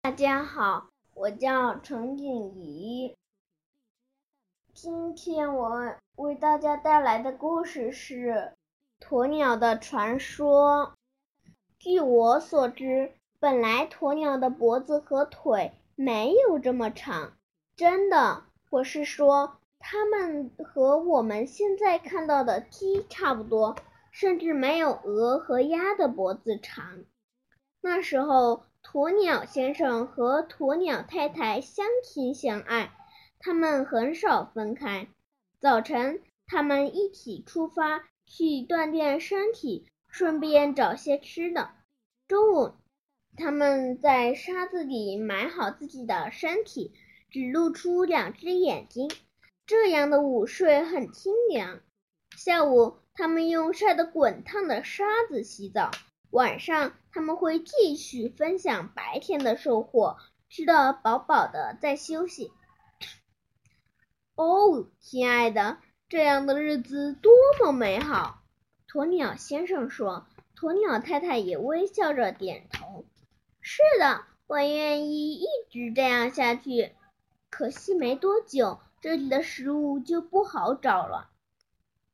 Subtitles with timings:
[0.00, 3.16] 大家好，我叫陈景怡。
[4.72, 8.54] 今天我为大家带来的故事是
[9.04, 10.94] 《鸵鸟的传说》。
[11.80, 17.32] 据我所知，本来鸵鸟的脖子和腿没有这么长，
[17.76, 23.76] 真的，我是说，它们和我们现在看到的鸡差不多，
[24.12, 27.04] 甚至没有鹅和鸭的脖子长。
[27.80, 28.62] 那时候。
[28.82, 32.92] 鸵鸟先生和鸵鸟太太相亲相爱，
[33.38, 35.08] 他们很少分开。
[35.60, 41.70] 早晨，他们一起出发去锻炼身体，顺便找些吃的。
[42.26, 42.72] 中午，
[43.36, 46.92] 他们在沙子里埋好自己的身体，
[47.30, 49.10] 只露出两只眼睛，
[49.66, 51.80] 这样的午睡很清凉。
[52.36, 55.90] 下午，他们用晒得滚烫的沙子洗澡。
[56.30, 62.52] 晚上，他们会继续分享白天的收获，吃得饱饱的再休息。
[64.34, 68.42] 哦，亲爱的，这样的日子多么美好！
[68.88, 70.26] 鸵鸟先生说。
[70.60, 73.04] 鸵鸟太太也微笑着点头。
[73.60, 76.96] 是的，我愿意一直这样下去。
[77.48, 81.30] 可惜没多久，这里的食物就不好找了。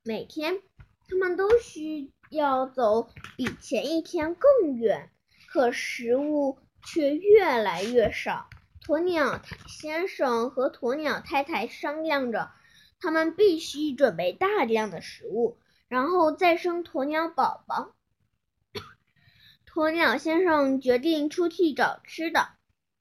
[0.03, 0.61] 每天，
[1.09, 2.13] 他们都需。
[2.35, 5.11] 要走比前一天更远，
[5.49, 8.49] 可食物却越来越少。
[8.87, 12.51] 鸵鸟先生和鸵鸟太太商量着，
[13.01, 15.57] 他们必须准备大量的食物，
[15.89, 17.93] 然后再生鸵鸟宝宝。
[19.73, 22.49] 鸵鸟先生决定出去找吃的，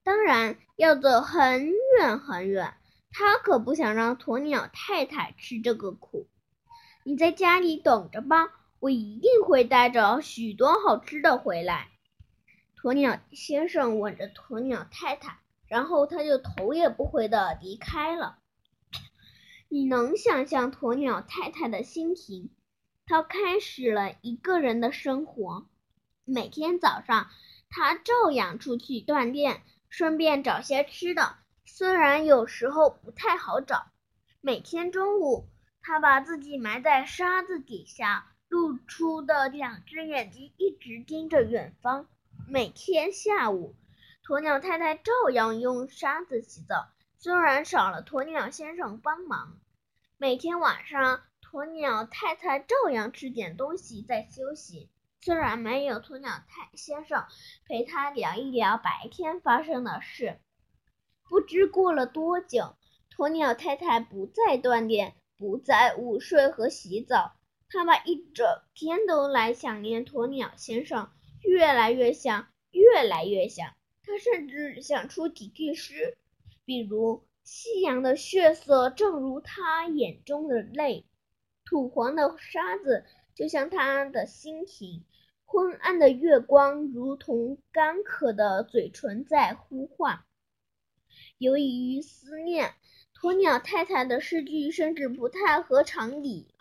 [0.04, 2.76] 当然要走很远很远。
[3.12, 6.28] 他可不想让鸵鸟太太吃这个苦。
[7.04, 8.63] 你在家里等着吧。
[8.84, 11.88] 我一定会带着许多好吃的回来。
[12.76, 18.40] 鸵鸟先生吻着鸵鸟太太，然后他就头也不回的离开了。
[19.70, 22.50] 你能想象鸵鸟太太的心情？
[23.06, 25.66] 她开始了一个人的生活。
[26.26, 27.30] 每天早上，
[27.70, 33.86] 她照样出去锻炼，顺便找些吃的，虽然有时候不太好找。
[34.42, 35.48] 每天中午，
[35.82, 38.32] 她把自己埋在沙子底下。
[38.54, 42.08] 露出的两只眼睛一直盯着远方。
[42.48, 43.74] 每天下午，
[44.24, 46.88] 鸵鸟太太照样用沙子洗澡，
[47.18, 49.60] 虽然少了鸵鸟先生帮忙。
[50.20, 54.88] 每天晚上，鸵鸟太太照样吃点东西再休息，
[55.20, 57.26] 虽然没有鸵鸟太先生
[57.66, 60.40] 陪她聊一聊白天发生的事。
[61.28, 62.76] 不知过了多久，
[63.18, 67.34] 鸵鸟太太不再锻炼，不再午睡和洗澡。
[67.74, 68.46] 他把一整
[68.76, 71.10] 天都来想念鸵鸟先生，
[71.42, 73.74] 越来越想，越来越想。
[74.04, 76.16] 他甚至想出几句诗，
[76.66, 81.08] 比如“夕阳的血色正如他眼中的泪，
[81.66, 85.04] 土黄的沙子就像他的心情，
[85.44, 90.20] 昏暗的月光如同干渴的嘴唇在呼唤。”
[91.40, 92.76] 由于思念，
[93.20, 96.53] 鸵鸟太太的诗句甚至不太合常理。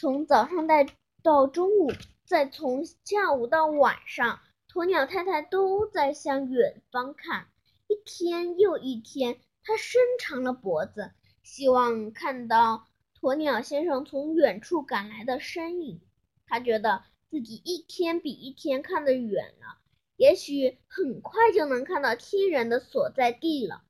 [0.00, 0.76] 从早上到
[1.22, 1.92] 到中午，
[2.24, 4.40] 再从下午到晚上，
[4.72, 7.48] 鸵鸟太太都在向远方看。
[7.86, 11.10] 一天又一天，它伸长了脖子，
[11.42, 12.86] 希望看到
[13.20, 16.00] 鸵鸟先生从远处赶来的身影。
[16.46, 19.82] 它觉得自己一天比一天看得远了，
[20.16, 23.82] 也许很快就能看到亲人的所在地了。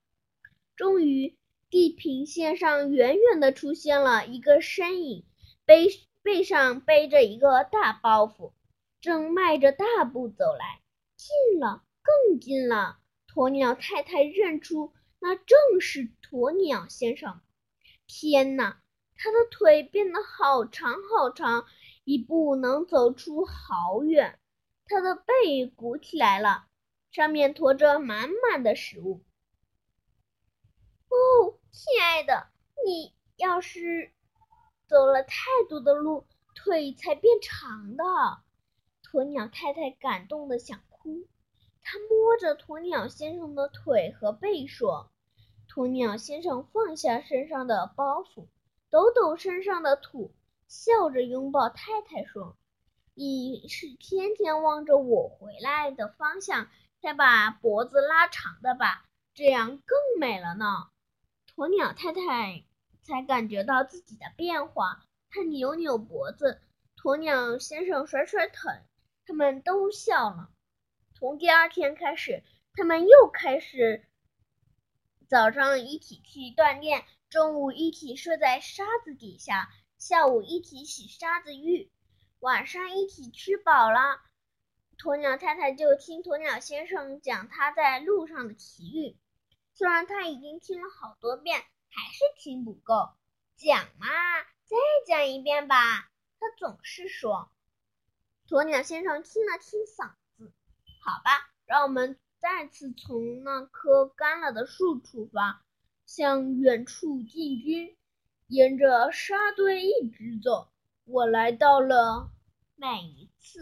[0.75, 1.37] 终于，
[1.71, 5.25] 地平线上远远地出现了一个身影。
[5.71, 5.87] 背
[6.25, 8.53] 背上背着一个大包袱，
[9.01, 10.83] 正迈着大步走来，
[11.15, 12.99] 近了，更近了。
[13.33, 17.41] 鸵鸟太太认出那正是鸵鸟先生。
[18.09, 18.83] 天哪，
[19.15, 21.65] 他的腿变得好长好长，
[22.03, 24.41] 一步能走出好远。
[24.87, 26.67] 他的背鼓起来了，
[27.13, 29.23] 上面驮着满满的食物。
[31.11, 32.49] 哦，亲爱的，
[32.85, 34.13] 你要是……
[34.91, 38.05] 走了太多的路，腿才变长的。
[39.05, 41.29] 鸵鸟太太感动的想哭，
[41.81, 45.13] 她摸着鸵鸟先生的腿和背说
[45.73, 48.49] ：“鸵鸟先生放下身上的包袱，
[48.91, 50.33] 抖抖身上的土，
[50.67, 52.57] 笑着拥抱太太说
[53.15, 56.69] ：‘你是天天望着我回来的方向
[57.01, 59.05] 才把脖子拉长的吧？
[59.35, 60.89] 这样更美了呢。’
[61.55, 62.65] 鸵鸟太太。”
[63.11, 65.05] 才感觉到自己的变化。
[65.31, 66.63] 他扭扭脖子，
[66.97, 68.73] 鸵鸟先生甩甩腿，
[69.27, 70.51] 他们都笑了。
[71.15, 74.07] 从第二天开始，他们又开始
[75.29, 79.69] 早上一起去锻炼，中午一起睡在沙子底下，
[79.99, 81.91] 下午一起洗沙子浴，
[82.39, 84.21] 晚上一起吃饱了，
[84.99, 89.17] 鸵鸟太太就听鸵鸟先生讲他在路上的奇遇。
[89.75, 93.11] 虽然他已经听了好多遍，还是听不够。
[93.57, 94.07] 讲嘛，
[94.65, 94.77] 再
[95.07, 96.11] 讲一遍吧。
[96.39, 97.51] 他总是说。
[98.49, 100.53] 鸵鸟先生清了清嗓子，
[101.05, 105.65] 好吧，让我们再次从那棵干了的树出发，
[106.05, 107.97] 向远处进军，
[108.49, 110.69] 沿着沙堆一直走。
[111.05, 112.33] 我来到了，
[112.75, 113.61] 每一次，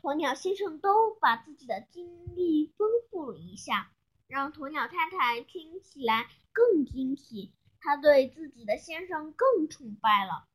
[0.00, 3.92] 鸵鸟先生都把自己的经历丰富了一下，
[4.26, 7.54] 让鸵鸟太太听起来更惊奇。
[7.80, 10.46] 她对自己的先生更崇拜了。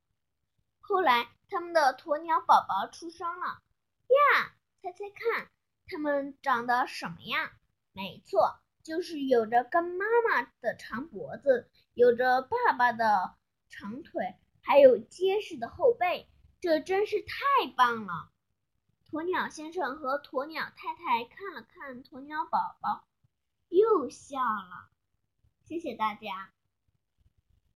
[0.79, 3.45] 后来，他们的鸵鸟宝宝出生了
[4.35, 4.55] 呀！
[4.81, 5.51] 猜猜看，
[5.87, 7.51] 他们长得什么样？
[7.91, 13.35] 没错，就是有着跟妈妈的长脖子，有着爸爸的
[13.69, 16.27] 长腿，还有结实的后背。
[16.61, 18.31] 这真是太棒了！
[19.11, 23.07] 鸵鸟先生和鸵鸟太太看了看鸵鸟宝宝，
[23.69, 24.89] 又笑了。
[25.63, 26.51] 谢谢大家。